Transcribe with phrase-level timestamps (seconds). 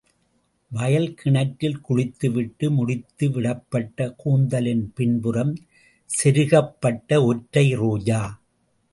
[0.71, 5.53] வயல்கிணற்றில் குளித்து விட்டு முடித்துவிடப்பட்ட கூந்தலின் பின்புறம்
[6.09, 8.21] செருகப்பட்ட ஒற்றை ரோஜா.